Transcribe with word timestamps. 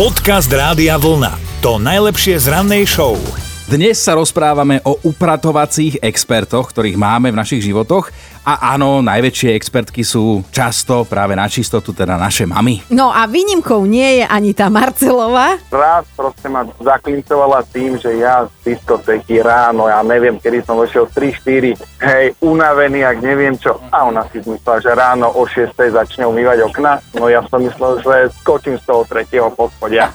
Podcast 0.00 0.48
Rádia 0.48 0.96
Vlna. 0.96 1.60
To 1.60 1.76
najlepšie 1.76 2.40
z 2.40 2.48
rannej 2.48 2.88
show. 2.88 3.20
Dnes 3.68 4.00
sa 4.00 4.16
rozprávame 4.16 4.80
o 4.80 4.96
upratovacích 5.04 6.00
expertoch, 6.00 6.72
ktorých 6.72 6.96
máme 6.96 7.28
v 7.28 7.36
našich 7.36 7.60
životoch. 7.60 8.08
A 8.40 8.74
áno, 8.74 9.04
najväčšie 9.04 9.54
expertky 9.54 10.02
sú 10.02 10.42
často 10.50 11.06
práve 11.06 11.38
na 11.38 11.46
čistotu, 11.46 11.94
teda 11.94 12.18
naše 12.18 12.48
mamy. 12.50 12.82
No 12.90 13.14
a 13.14 13.30
výnimkou 13.30 13.86
nie 13.86 14.20
je 14.20 14.24
ani 14.26 14.56
tá 14.56 14.66
Marcelová. 14.72 15.60
raz 15.70 16.08
proste 16.18 16.50
ma 16.50 16.66
zaklincovala 16.82 17.62
tým, 17.70 18.00
že 18.00 18.16
ja 18.16 18.48
z 18.48 18.74
diskotéky 18.74 19.44
ráno, 19.44 19.86
ja 19.86 20.02
neviem, 20.02 20.40
kedy 20.40 20.66
som 20.66 20.80
vošiel 20.80 21.06
3-4, 21.12 21.78
hej, 21.78 22.24
unavený, 22.42 23.06
ak 23.06 23.18
neviem 23.22 23.54
čo. 23.60 23.78
A 23.92 24.08
ona 24.08 24.26
si 24.32 24.42
myslela, 24.42 24.78
že 24.82 24.90
ráno 24.96 25.30
o 25.30 25.46
6 25.46 25.76
začne 25.76 26.24
umývať 26.26 26.66
okna. 26.66 26.98
No 27.14 27.30
ja 27.30 27.44
som 27.46 27.62
myslel, 27.62 28.02
že 28.02 28.32
skočím 28.40 28.80
z 28.80 28.84
toho 28.88 29.04
tretieho 29.04 29.52
poschodia. 29.52 30.08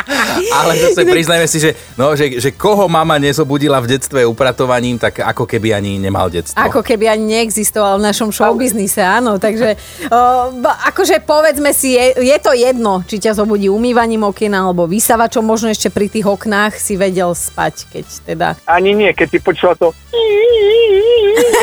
Ale 0.60 0.76
zase 0.78 1.02
priznajme 1.08 1.48
si, 1.48 1.58
že, 1.58 1.72
no, 1.96 2.12
že, 2.12 2.38
že 2.38 2.52
koho 2.52 2.86
mama 2.92 3.16
nezobudila 3.16 3.80
v 3.80 3.96
detstve 3.96 4.20
upratovaním, 4.28 5.00
tak 5.00 5.24
ako 5.24 5.48
keby 5.48 5.72
ani 5.72 5.96
nemal 5.96 6.28
detstvo. 6.28 6.60
Ako 6.60 6.84
keby 6.84 7.08
ani 7.08 7.40
neexistoval 7.40 7.79
v 7.80 8.02
našom 8.04 8.30
showbiznise, 8.30 9.00
áno. 9.02 9.40
Takže 9.40 9.74
ba- 10.60 10.78
akože 10.90 11.22
povedzme 11.24 11.72
si, 11.72 11.96
je, 11.96 12.20
je 12.20 12.38
to 12.38 12.52
jedno, 12.52 13.02
či 13.06 13.18
ťa 13.18 13.38
zobudí 13.38 13.68
umývaním 13.72 14.26
okien 14.28 14.52
alebo 14.52 14.86
vysavačom, 14.86 15.42
možno 15.42 15.70
ešte 15.72 15.88
pri 15.90 16.12
tých 16.12 16.26
oknách 16.28 16.76
si 16.76 16.94
vedel 17.00 17.32
spať, 17.32 17.74
keď 17.90 18.06
teda... 18.26 18.48
Ani 18.68 18.92
nie, 18.92 19.10
keď 19.12 19.28
si 19.34 19.38
počula 19.40 19.74
to... 19.74 19.90
To 21.50 21.62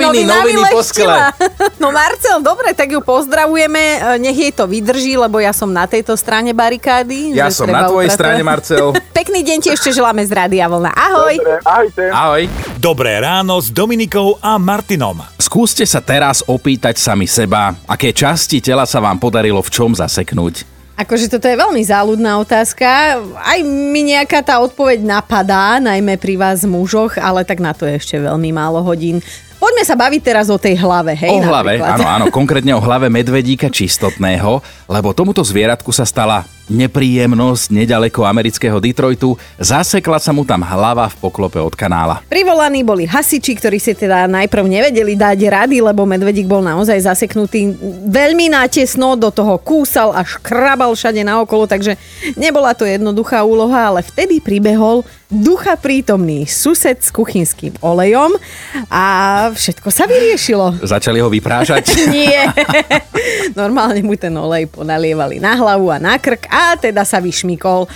ešte 0.00 0.24
Noviny, 0.24 0.62
vyleštila. 0.66 1.16
No 1.82 1.92
Marcel, 1.92 2.40
dobre, 2.40 2.72
tak 2.72 2.90
ju 2.90 3.00
pozdravujeme, 3.04 3.78
e, 3.78 3.98
nech 4.22 4.38
jej 4.38 4.52
to 4.54 4.64
vydrží, 4.64 5.14
lebo 5.20 5.36
ja 5.38 5.52
som 5.52 5.68
na 5.68 5.84
tejto 5.84 6.16
strane 6.16 6.56
barikády. 6.56 7.36
Ja 7.36 7.52
som 7.52 7.68
na 7.68 7.86
tvojej 7.86 8.08
upratovať. 8.08 8.16
strane, 8.16 8.42
Marcel. 8.42 8.86
Pekný 9.18 9.44
deň 9.44 9.58
ti 9.60 9.68
ešte 9.74 9.92
želáme 9.92 10.24
z 10.24 10.32
Rádia 10.32 10.66
Vlna. 10.70 10.90
Ahoj. 10.94 11.34
Dobre, 11.36 11.56
ahojte. 11.64 12.02
Ahoj. 12.08 12.42
Dobré 12.80 13.12
ráno 13.20 13.60
s 13.60 13.68
Dominikou 13.68 14.40
a 14.40 14.56
Martinom. 14.56 15.20
Skúste 15.36 15.84
sa 15.84 16.00
teraz 16.00 16.40
opýtať 16.44 16.96
sami 16.96 17.28
seba, 17.28 17.76
aké 17.84 18.16
časti 18.16 18.64
tela 18.64 18.88
sa 18.88 18.98
vám 19.00 19.20
podarilo 19.20 19.60
v 19.60 19.70
čom 19.70 19.92
zaseknúť. 19.92 20.74
Akože 20.94 21.26
toto 21.26 21.50
je 21.50 21.58
veľmi 21.58 21.82
záľudná 21.82 22.38
otázka. 22.38 23.18
Aj 23.34 23.58
mi 23.66 24.14
nejaká 24.14 24.46
tá 24.46 24.62
odpoveď 24.62 25.02
napadá, 25.02 25.82
najmä 25.82 26.14
pri 26.22 26.38
vás 26.38 26.62
mužoch, 26.62 27.18
ale 27.18 27.42
tak 27.42 27.58
na 27.58 27.74
to 27.74 27.82
je 27.82 27.98
ešte 27.98 28.16
veľmi 28.22 28.54
málo 28.54 28.78
hodín. 28.78 29.18
Poďme 29.64 29.80
sa 29.80 29.96
baviť 29.96 30.20
teraz 30.20 30.52
o 30.52 30.60
tej 30.60 30.76
hlave, 30.76 31.16
hej? 31.16 31.32
o 31.32 31.40
hlave, 31.40 31.80
napríklad. 31.80 31.96
áno, 31.96 32.04
áno, 32.04 32.26
konkrétne 32.36 32.76
o 32.76 32.84
hlave 32.84 33.08
medvedíka 33.08 33.72
čistotného, 33.72 34.60
lebo 34.84 35.16
tomuto 35.16 35.40
zvieratku 35.40 35.88
sa 35.88 36.04
stala 36.04 36.44
nepríjemnosť 36.68 37.72
nedaleko 37.72 38.24
amerického 38.24 38.80
Detroitu. 38.80 39.36
Zasekla 39.60 40.16
sa 40.16 40.32
mu 40.32 40.48
tam 40.48 40.64
hlava 40.64 41.08
v 41.12 41.16
poklope 41.20 41.60
od 41.60 41.76
kanála. 41.76 42.24
Privolaní 42.28 42.80
boli 42.80 43.04
hasiči, 43.04 43.52
ktorí 43.56 43.76
si 43.76 43.92
teda 43.92 44.24
najprv 44.30 44.64
nevedeli 44.64 45.14
dať 45.14 45.38
rady, 45.44 45.84
lebo 45.84 46.08
medvedík 46.08 46.48
bol 46.48 46.64
naozaj 46.64 47.04
zaseknutý 47.04 47.76
veľmi 48.08 48.52
nátesno, 48.52 49.16
do 49.18 49.28
toho 49.30 49.60
kúsal 49.60 50.16
a 50.16 50.24
škrabal 50.24 50.96
všade 50.96 51.22
naokolo, 51.22 51.68
takže 51.68 52.00
nebola 52.34 52.72
to 52.72 52.88
jednoduchá 52.88 53.44
úloha, 53.44 53.92
ale 53.92 54.00
vtedy 54.02 54.40
pribehol 54.40 55.06
ducha 55.34 55.74
prítomný 55.74 56.46
sused 56.46 57.02
s 57.02 57.10
kuchynským 57.10 57.74
olejom 57.82 58.38
a 58.86 59.04
všetko 59.50 59.88
sa 59.90 60.06
vyriešilo. 60.06 60.78
Začali 60.86 61.18
ho 61.18 61.26
vyprážať. 61.26 61.90
Nie. 62.14 62.46
Normálne 63.58 64.06
mu 64.06 64.14
ten 64.14 64.30
olej 64.30 64.70
ponalievali 64.70 65.42
na 65.42 65.58
hlavu 65.58 65.90
a 65.90 65.98
na 65.98 66.14
krk 66.22 66.46
a 66.54 66.78
teda 66.78 67.02
sa 67.02 67.18
vyšmikol. 67.18 67.90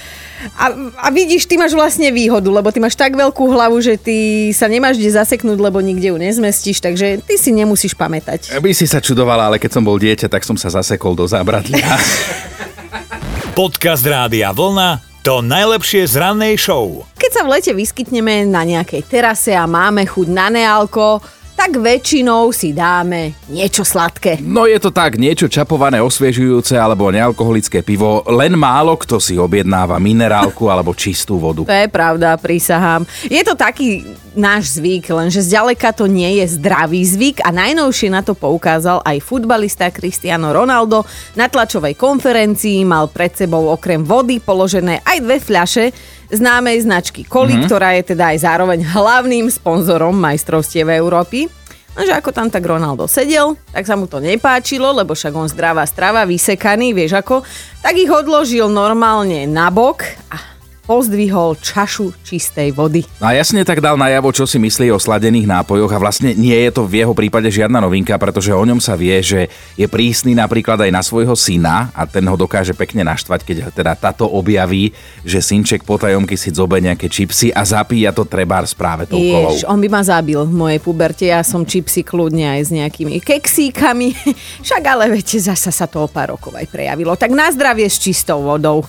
A, 0.54 0.70
a 1.02 1.08
vidíš, 1.14 1.46
ty 1.46 1.54
máš 1.58 1.74
vlastne 1.74 2.10
výhodu, 2.10 2.46
lebo 2.50 2.70
ty 2.70 2.82
máš 2.82 2.98
tak 2.98 3.14
veľkú 3.14 3.54
hlavu, 3.54 3.78
že 3.78 3.98
ty 3.98 4.50
sa 4.54 4.66
nemáš 4.66 4.98
kde 4.98 5.14
zaseknúť, 5.14 5.58
lebo 5.58 5.78
nikde 5.78 6.10
ju 6.10 6.16
nezmestíš, 6.18 6.82
takže 6.82 7.22
ty 7.22 7.34
si 7.38 7.50
nemusíš 7.54 7.94
pamätať. 7.94 8.58
By 8.58 8.70
si 8.74 8.86
sa 8.86 9.02
čudovala, 9.02 9.50
ale 9.50 9.62
keď 9.62 9.78
som 9.78 9.86
bol 9.86 9.98
dieťa, 9.98 10.30
tak 10.30 10.42
som 10.42 10.58
sa 10.58 10.70
zasekol 10.70 11.14
do 11.14 11.26
zábradlia. 11.26 11.86
Podcast 13.58 14.06
Rádia 14.06 14.54
Vlna. 14.54 15.02
To 15.26 15.42
najlepšie 15.42 16.06
z 16.06 16.14
rannej 16.14 16.54
show. 16.54 17.02
Keď 17.18 17.30
sa 17.34 17.42
v 17.42 17.58
lete 17.58 17.72
vyskytneme 17.74 18.46
na 18.46 18.62
nejakej 18.62 19.02
terase 19.04 19.52
a 19.52 19.66
máme 19.66 20.06
chuť 20.06 20.30
na 20.30 20.46
nealko, 20.48 21.18
tak 21.68 21.84
väčšinou 21.84 22.48
si 22.48 22.72
dáme 22.72 23.36
niečo 23.52 23.84
sladké. 23.84 24.40
No 24.40 24.64
je 24.64 24.80
to 24.80 24.88
tak, 24.88 25.20
niečo 25.20 25.52
čapované, 25.52 26.00
osviežujúce 26.00 26.80
alebo 26.80 27.12
nealkoholické 27.12 27.84
pivo. 27.84 28.24
Len 28.24 28.56
málo 28.56 28.96
kto 28.96 29.20
si 29.20 29.36
objednáva 29.36 30.00
minerálku 30.00 30.64
alebo 30.72 30.96
čistú 30.96 31.36
vodu. 31.36 31.68
To 31.68 31.76
je 31.76 31.92
pravda, 31.92 32.40
prísahám. 32.40 33.04
Je 33.28 33.44
to 33.44 33.52
taký 33.52 34.00
náš 34.32 34.80
zvyk, 34.80 35.12
lenže 35.12 35.44
zďaleka 35.44 35.92
to 35.92 36.08
nie 36.08 36.40
je 36.40 36.56
zdravý 36.56 37.04
zvyk 37.04 37.44
a 37.44 37.52
najnovšie 37.52 38.16
na 38.16 38.24
to 38.24 38.32
poukázal 38.32 39.04
aj 39.04 39.20
futbalista 39.20 39.92
Cristiano 39.92 40.56
Ronaldo. 40.56 41.04
Na 41.36 41.52
tlačovej 41.52 42.00
konferencii 42.00 42.80
mal 42.88 43.12
pred 43.12 43.36
sebou 43.36 43.68
okrem 43.68 44.00
vody 44.00 44.40
položené 44.40 45.04
aj 45.04 45.20
dve 45.20 45.36
fľaše 45.36 45.84
známej 46.32 46.88
značky 46.88 47.28
Koli, 47.28 47.60
mm-hmm. 47.60 47.68
ktorá 47.68 47.92
je 48.00 48.16
teda 48.16 48.32
aj 48.32 48.38
zároveň 48.40 48.88
hlavným 48.88 49.52
sponzorom 49.52 50.16
majstrovstiev 50.16 50.88
Európy. 50.88 51.57
Lenže 51.98 52.14
ako 52.14 52.30
tam 52.30 52.46
tak 52.46 52.62
Ronaldo 52.62 53.10
sedel, 53.10 53.58
tak 53.74 53.82
sa 53.82 53.98
mu 53.98 54.06
to 54.06 54.22
nepáčilo, 54.22 54.94
lebo 54.94 55.18
však 55.18 55.34
on 55.34 55.50
zdravá 55.50 55.82
strava, 55.82 56.22
vysekaný, 56.22 56.94
vieš 56.94 57.18
ako, 57.18 57.42
tak 57.82 57.98
ich 57.98 58.06
odložil 58.06 58.70
normálne 58.70 59.50
na 59.50 59.66
bok 59.74 60.06
a 60.30 60.57
pozdvihol 60.88 61.60
čašu 61.60 62.16
čistej 62.24 62.72
vody. 62.72 63.04
No 63.20 63.28
a 63.28 63.36
jasne 63.36 63.60
tak 63.60 63.84
dal 63.84 64.00
najavo, 64.00 64.32
čo 64.32 64.48
si 64.48 64.56
myslí 64.56 64.88
o 64.88 64.96
sladených 64.96 65.44
nápojoch 65.44 65.92
a 65.92 66.00
vlastne 66.00 66.32
nie 66.32 66.56
je 66.56 66.72
to 66.72 66.88
v 66.88 67.04
jeho 67.04 67.12
prípade 67.12 67.52
žiadna 67.52 67.84
novinka, 67.84 68.16
pretože 68.16 68.56
o 68.56 68.64
ňom 68.64 68.80
sa 68.80 68.96
vie, 68.96 69.20
že 69.20 69.52
je 69.76 69.84
prísny 69.84 70.32
napríklad 70.32 70.80
aj 70.80 70.88
na 70.88 71.04
svojho 71.04 71.36
syna 71.36 71.92
a 71.92 72.08
ten 72.08 72.24
ho 72.24 72.40
dokáže 72.40 72.72
pekne 72.72 73.04
naštvať, 73.04 73.44
keď 73.44 73.56
teda 73.76 73.92
táto 74.00 74.24
objaví, 74.24 74.96
že 75.28 75.44
synček 75.44 75.84
potajomky 75.84 76.40
si 76.40 76.48
zobe 76.56 76.80
nejaké 76.80 77.12
čipsy 77.12 77.52
a 77.52 77.68
zapíja 77.68 78.16
to 78.16 78.24
trebár 78.24 78.64
správe 78.64 79.04
tou 79.04 79.20
kolou. 79.20 79.52
Jež, 79.52 79.68
on 79.68 79.76
by 79.84 79.92
ma 79.92 80.00
zabil 80.00 80.40
v 80.48 80.54
mojej 80.56 80.80
puberte, 80.80 81.28
ja 81.28 81.44
som 81.44 81.68
čipsy 81.68 82.00
kľudne 82.00 82.56
aj 82.56 82.60
s 82.64 82.70
nejakými 82.72 83.20
keksíkami, 83.20 84.16
však 84.64 84.82
ale 84.88 85.12
viete, 85.12 85.36
zasa 85.36 85.68
sa 85.68 85.84
to 85.84 86.00
o 86.00 86.08
pár 86.08 86.32
rokov 86.32 86.56
aj 86.56 86.64
prejavilo. 86.72 87.12
Tak 87.12 87.28
na 87.28 87.52
zdravie 87.52 87.84
s 87.84 88.00
čistou 88.00 88.40
vodou. 88.40 88.88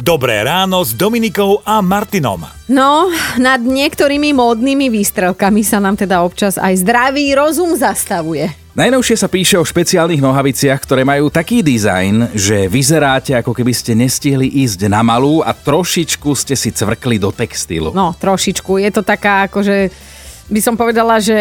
Dobré 0.00 0.40
ráno 0.40 0.80
s 0.80 0.96
Dominikou 0.96 1.33
a 1.66 1.82
Martinom. 1.82 2.46
No, 2.70 3.10
nad 3.42 3.58
niektorými 3.58 4.30
módnymi 4.30 4.86
výstrelkami 4.86 5.66
sa 5.66 5.82
nám 5.82 5.98
teda 5.98 6.22
občas 6.22 6.54
aj 6.54 6.86
zdravý 6.86 7.34
rozum 7.34 7.74
zastavuje. 7.74 8.46
Najnovšie 8.74 9.16
sa 9.18 9.30
píše 9.30 9.54
o 9.58 9.62
špeciálnych 9.62 10.18
nohaviciach, 10.18 10.82
ktoré 10.82 11.06
majú 11.06 11.30
taký 11.30 11.62
dizajn, 11.62 12.34
že 12.34 12.66
vyzeráte 12.66 13.34
ako 13.34 13.54
keby 13.54 13.70
ste 13.70 13.94
nestihli 13.94 14.50
ísť 14.50 14.90
na 14.90 15.02
malú 15.02 15.42
a 15.42 15.54
trošičku 15.54 16.34
ste 16.34 16.58
si 16.58 16.74
cvrkli 16.74 17.18
do 17.18 17.30
textilu. 17.30 17.94
No, 17.94 18.14
trošičku. 18.18 18.82
Je 18.82 18.90
to 18.90 19.06
taká, 19.06 19.46
akože 19.46 19.94
by 20.50 20.60
som 20.62 20.74
povedala, 20.74 21.22
že 21.22 21.34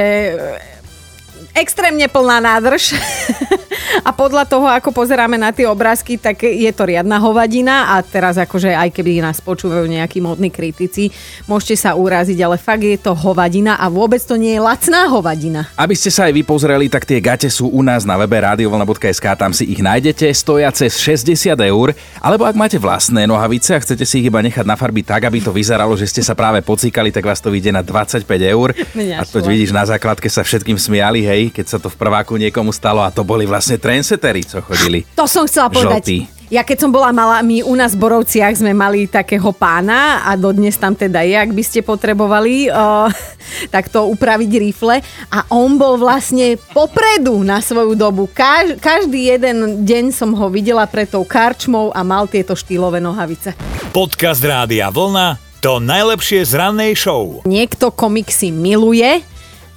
extrémne 1.53 2.05
plná 2.09 2.37
nádrž. 2.41 2.93
a 4.01 4.09
podľa 4.13 4.47
toho, 4.47 4.67
ako 4.69 4.89
pozeráme 4.93 5.37
na 5.37 5.51
tie 5.51 5.67
obrázky, 5.67 6.17
tak 6.17 6.43
je 6.43 6.71
to 6.73 6.83
riadna 6.87 7.19
hovadina 7.19 7.95
a 7.95 8.01
teraz 8.01 8.39
akože 8.39 8.73
aj 8.73 8.89
keby 8.93 9.23
nás 9.23 9.39
počúvajú 9.43 9.85
nejakí 9.87 10.19
modní 10.23 10.49
kritici, 10.49 11.13
môžete 11.45 11.75
sa 11.87 11.91
uraziť, 11.93 12.39
ale 12.41 12.57
fakt 12.57 12.83
je 12.83 12.97
to 12.97 13.13
hovadina 13.13 13.77
a 13.77 13.87
vôbec 13.87 14.19
to 14.23 14.39
nie 14.39 14.55
je 14.57 14.61
lacná 14.61 15.07
hovadina. 15.09 15.69
Aby 15.77 15.95
ste 15.97 16.09
sa 16.09 16.27
aj 16.29 16.33
vy 16.35 16.43
pozreli, 16.45 16.87
tak 16.87 17.07
tie 17.07 17.19
gate 17.19 17.49
sú 17.49 17.69
u 17.69 17.81
nás 17.85 18.07
na 18.07 18.15
webe 18.19 18.39
radiovolna.sk, 18.39 19.25
tam 19.37 19.51
si 19.51 19.69
ich 19.69 19.81
nájdete, 19.83 20.29
stoja 20.33 20.71
cez 20.73 20.97
60 20.99 21.53
eur, 21.53 21.95
alebo 22.19 22.43
ak 22.47 22.55
máte 22.55 22.77
vlastné 22.79 23.27
nohavice 23.29 23.75
a 23.75 23.79
chcete 23.83 24.03
si 24.03 24.23
ich 24.23 24.27
iba 24.27 24.39
nechať 24.41 24.65
na 24.67 24.75
farby 24.79 25.03
tak, 25.03 25.27
aby 25.27 25.43
to 25.43 25.51
vyzeralo, 25.51 25.93
že 25.93 26.09
ste 26.09 26.21
sa 26.23 26.33
práve 26.33 26.63
pocíkali, 26.63 27.11
tak 27.11 27.25
vás 27.25 27.39
to 27.39 27.51
vyjde 27.51 27.71
na 27.75 27.83
25 27.85 28.23
eur. 28.27 28.71
Mňa 28.95 29.15
A 29.19 29.23
to 29.27 29.43
vidíš, 29.43 29.75
na 29.75 29.83
základke 29.85 30.27
sa 30.27 30.41
všetkým 30.41 30.79
smiali, 30.79 31.23
hej, 31.23 31.51
keď 31.51 31.65
sa 31.65 31.77
to 31.77 31.91
v 31.91 31.95
prváku 31.99 32.35
niekomu 32.39 32.71
stalo 32.71 33.03
a 33.03 33.13
to 33.13 33.21
boli 33.21 33.43
vlastne 33.43 33.72
trendsetery, 33.77 34.43
co 34.43 34.61
chodili. 34.61 35.05
To 35.19 35.29
som 35.29 35.47
chcela 35.47 35.69
povedať. 35.69 36.03
Žltý. 36.03 36.43
Ja 36.53 36.61
keď 36.61 36.85
som 36.85 36.93
bola 36.93 37.09
malá, 37.09 37.41
my 37.41 37.65
u 37.65 37.73
nás 37.73 37.97
v 37.97 38.05
Borovciach 38.05 38.53
sme 38.53 38.77
mali 38.77 39.09
takého 39.09 39.49
pána 39.49 40.21
a 40.21 40.37
dodnes 40.37 40.77
tam 40.77 40.93
teda 40.93 41.25
je, 41.25 41.33
ak 41.33 41.49
by 41.49 41.63
ste 41.65 41.81
potrebovali 41.81 42.69
uh, 42.69 43.09
takto 43.75 44.05
upraviť 44.13 44.51
rifle. 44.61 45.01
A 45.33 45.49
on 45.49 45.81
bol 45.81 45.97
vlastne 45.97 46.53
popredu 46.75 47.41
na 47.41 47.57
svoju 47.57 47.97
dobu. 47.97 48.29
Kaž, 48.29 48.77
každý 48.77 49.33
jeden 49.33 49.81
deň 49.81 50.13
som 50.13 50.29
ho 50.37 50.45
videla 50.53 50.85
pred 50.85 51.09
tou 51.09 51.25
karčmou 51.25 51.89
a 51.89 52.05
mal 52.05 52.29
tieto 52.29 52.53
štýlové 52.53 53.01
nohavice. 53.01 53.57
Podcast 53.89 54.45
Rádia 54.45 54.93
Vlna. 54.93 55.41
To 55.65 55.81
najlepšie 55.81 56.43
z 56.45 56.53
rannej 56.59 56.93
show. 56.93 57.41
Niekto 57.49 57.89
komiksy 57.89 58.51
miluje, 58.53 59.23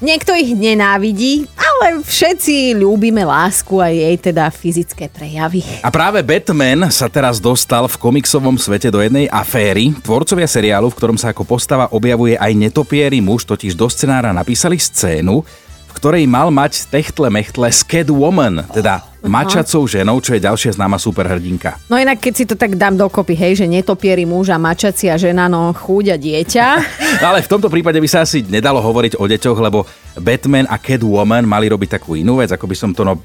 niekto 0.05 0.35
ich 0.35 0.53
nenávidí, 0.53 1.49
ale 1.77 2.01
všetci 2.01 2.73
ľúbime 2.81 3.21
lásku 3.27 3.77
a 3.81 3.93
jej 3.93 4.17
teda 4.17 4.49
fyzické 4.49 5.13
prejavy. 5.13 5.61
A 5.85 5.93
práve 5.93 6.25
Batman 6.25 6.89
sa 6.89 7.07
teraz 7.13 7.37
dostal 7.37 7.85
v 7.85 7.97
komiksovom 8.01 8.57
svete 8.57 8.89
do 8.89 9.05
jednej 9.05 9.29
aféry. 9.29 9.93
Tvorcovia 10.01 10.49
seriálu, 10.49 10.89
v 10.89 10.97
ktorom 10.97 11.19
sa 11.21 11.37
ako 11.37 11.45
postava 11.45 11.93
objavuje 11.93 12.35
aj 12.41 12.53
netopiery 12.57 13.21
muž, 13.21 13.45
totiž 13.45 13.77
do 13.77 13.87
scenára 13.93 14.33
napísali 14.33 14.81
scénu, 14.81 15.45
ktorej 15.97 16.29
mal 16.29 16.53
mať 16.53 16.93
techtle 16.93 17.33
mechtle 17.33 17.65
s 17.73 17.81
Catwoman, 17.81 18.69
teda 18.69 19.01
mačacou 19.25 19.89
ženou, 19.89 20.21
čo 20.21 20.37
je 20.37 20.45
ďalšia 20.45 20.77
známa 20.77 21.01
superhrdinka. 21.01 21.81
No 21.89 21.97
inak, 21.97 22.21
keď 22.21 22.33
si 22.37 22.45
to 22.45 22.55
tak 22.55 22.77
dám 22.77 23.01
dokopy, 23.01 23.33
hej, 23.33 23.65
že 23.65 23.67
netopierí 23.67 24.29
muž 24.29 24.53
a 24.53 24.61
mačacia 24.61 25.17
žena, 25.17 25.49
no 25.49 25.73
chúďa 25.73 26.21
dieťa. 26.21 26.67
Ale 27.27 27.41
v 27.41 27.51
tomto 27.51 27.73
prípade 27.73 27.97
by 27.97 28.09
sa 28.09 28.23
asi 28.29 28.45
nedalo 28.45 28.79
hovoriť 28.85 29.17
o 29.17 29.25
deťoch, 29.25 29.59
lebo 29.59 29.89
Batman 30.21 30.69
a 30.69 30.77
Catwoman 30.77 31.49
mali 31.49 31.67
robiť 31.73 31.97
takú 31.99 32.15
inú 32.15 32.45
vec, 32.45 32.53
ako 32.53 32.69
by 32.69 32.77
som 32.77 32.93
to 32.93 33.03
no, 33.03 33.17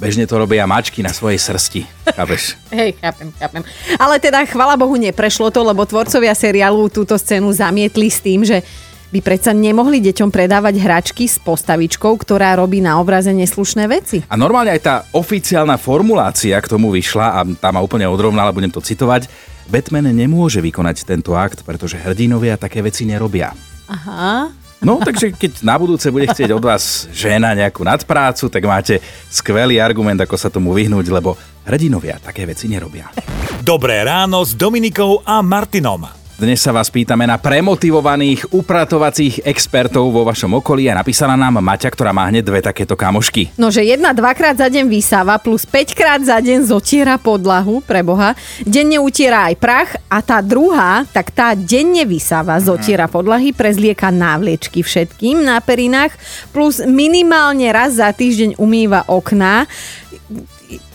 bežne 0.00 0.24
to 0.24 0.34
robia 0.34 0.64
mačky 0.64 1.04
na 1.04 1.12
svojej 1.12 1.38
srsti. 1.38 1.80
Chápeš? 2.10 2.56
Hej, 2.74 2.96
chápem, 2.98 3.28
chápem. 3.36 3.62
Ale 4.00 4.16
teda, 4.18 4.42
chvala 4.48 4.74
Bohu, 4.74 4.96
neprešlo 4.96 5.52
to, 5.52 5.60
lebo 5.60 5.84
tvorcovia 5.84 6.32
seriálu 6.32 6.88
túto 6.88 7.14
scénu 7.14 7.52
zamietli 7.52 8.08
s 8.08 8.18
tým, 8.18 8.42
že 8.42 8.64
by 9.10 9.18
predsa 9.18 9.50
nemohli 9.50 9.98
deťom 9.98 10.30
predávať 10.30 10.74
hračky 10.78 11.26
s 11.26 11.42
postavičkou, 11.42 12.14
ktorá 12.14 12.54
robí 12.54 12.78
na 12.78 13.02
obraze 13.02 13.34
neslušné 13.34 13.84
veci. 13.90 14.22
A 14.30 14.38
normálne 14.38 14.70
aj 14.70 14.82
tá 14.82 14.94
oficiálna 15.10 15.74
formulácia 15.76 16.54
k 16.62 16.70
tomu 16.70 16.94
vyšla 16.94 17.26
a 17.34 17.40
tá 17.58 17.74
ma 17.74 17.82
úplne 17.82 18.06
odrovnala, 18.06 18.54
budem 18.54 18.70
to 18.70 18.78
citovať. 18.78 19.26
Batman 19.70 20.10
nemôže 20.10 20.58
vykonať 20.62 21.06
tento 21.06 21.34
akt, 21.34 21.62
pretože 21.62 21.98
hrdinovia 21.98 22.58
také 22.58 22.82
veci 22.82 23.06
nerobia. 23.06 23.54
Aha. 23.90 24.50
No, 24.80 24.96
takže 24.96 25.36
keď 25.36 25.60
na 25.60 25.76
budúce 25.76 26.08
bude 26.08 26.24
chcieť 26.24 26.56
od 26.56 26.64
vás 26.64 27.04
žena 27.12 27.52
nejakú 27.52 27.84
nadprácu, 27.84 28.48
tak 28.48 28.64
máte 28.64 28.96
skvelý 29.28 29.76
argument, 29.76 30.16
ako 30.24 30.36
sa 30.40 30.48
tomu 30.48 30.72
vyhnúť, 30.72 31.06
lebo 31.12 31.36
hrdinovia 31.68 32.16
také 32.16 32.48
veci 32.48 32.64
nerobia. 32.64 33.12
Dobré 33.60 34.00
ráno 34.00 34.40
s 34.40 34.56
Dominikou 34.56 35.20
a 35.20 35.44
Martinom. 35.44 36.19
Dnes 36.40 36.56
sa 36.56 36.72
vás 36.72 36.88
pýtame 36.88 37.28
na 37.28 37.36
premotivovaných 37.36 38.56
upratovacích 38.56 39.44
expertov 39.44 40.08
vo 40.08 40.24
vašom 40.24 40.56
okolí 40.56 40.88
a 40.88 40.96
napísala 40.96 41.36
nám 41.36 41.60
Maťa, 41.60 41.92
ktorá 41.92 42.16
má 42.16 42.24
hneď 42.32 42.48
dve 42.48 42.64
takéto 42.64 42.96
kamošky. 42.96 43.52
No, 43.60 43.68
že 43.68 43.84
jedna 43.84 44.16
dvakrát 44.16 44.56
za 44.56 44.72
deň 44.72 44.88
vysáva 44.88 45.36
plus 45.36 45.68
5 45.68 45.92
krát 45.92 46.24
za 46.24 46.40
deň 46.40 46.64
zotiera 46.64 47.20
podlahu, 47.20 47.84
pre 47.84 48.00
Boha. 48.00 48.32
Denne 48.64 48.96
utiera 48.96 49.52
aj 49.52 49.54
prach 49.60 49.90
a 50.08 50.24
tá 50.24 50.40
druhá, 50.40 51.04
tak 51.12 51.28
tá 51.28 51.52
denne 51.52 52.08
vysáva, 52.08 52.56
zotiera 52.56 53.04
podlahy, 53.04 53.52
prezlieka 53.52 54.08
návliečky 54.08 54.80
všetkým 54.80 55.44
na 55.44 55.60
perinách, 55.60 56.16
plus 56.56 56.80
minimálne 56.88 57.68
raz 57.68 58.00
za 58.00 58.08
týždeň 58.16 58.56
umýva 58.56 59.04
okná. 59.12 59.68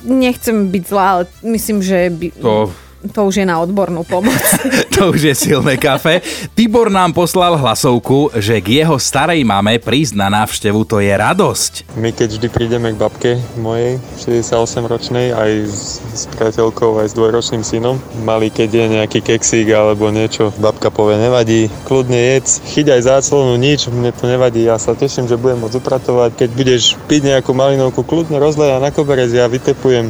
Nechcem 0.09 0.73
byť 0.73 0.83
zlá, 0.89 1.05
ale 1.21 1.23
myslím, 1.45 1.85
že 1.85 2.09
by... 2.09 2.33
To 2.41 2.84
to 3.11 3.29
už 3.29 3.41
je 3.41 3.45
na 3.45 3.61
odbornú 3.61 4.05
pomoc. 4.05 4.39
to 4.95 5.13
už 5.13 5.33
je 5.33 5.35
silné 5.35 5.77
kafe. 5.77 6.21
Tibor 6.53 6.89
nám 6.89 7.13
poslal 7.13 7.57
hlasovku, 7.59 8.35
že 8.37 8.61
k 8.61 8.83
jeho 8.83 8.97
starej 8.97 9.41
mame 9.45 9.77
prísť 9.81 10.13
na 10.17 10.27
návštevu 10.31 10.81
to 10.87 11.01
je 11.01 11.13
radosť. 11.13 11.97
My 11.99 12.11
keď 12.11 12.37
vždy 12.39 12.47
prídeme 12.49 12.89
k 12.93 12.99
babke 12.99 13.31
mojej, 13.59 13.99
68 14.21 14.91
ročnej, 14.91 15.35
aj 15.35 15.51
s, 15.67 15.99
s 16.13 16.23
priateľkou, 16.35 17.01
aj 17.01 17.07
s 17.11 17.17
dvojročným 17.17 17.63
synom, 17.63 17.97
mali 18.23 18.49
keď 18.49 18.69
je 18.71 18.85
nejaký 19.01 19.19
keksík 19.21 19.67
alebo 19.71 20.09
niečo, 20.13 20.53
babka 20.61 20.89
povie, 20.93 21.19
nevadí, 21.19 21.67
kľudne 21.89 22.17
jedz, 22.37 22.63
chyť 22.71 22.95
aj 22.95 23.01
záclonu, 23.05 23.59
nič, 23.59 23.91
mne 23.91 24.11
to 24.15 24.25
nevadí, 24.29 24.63
ja 24.63 24.79
sa 24.79 24.95
teším, 24.95 25.27
že 25.27 25.39
budem 25.39 25.61
môcť 25.61 25.77
upratovať. 25.81 26.29
Keď 26.39 26.49
budeš 26.55 26.83
piť 27.09 27.35
nejakú 27.35 27.51
malinovku, 27.51 28.01
kľudne 28.05 28.39
rozleja 28.39 28.79
na 28.79 28.89
koberec, 28.93 29.29
ja 29.29 29.49
vytepujem. 29.49 30.09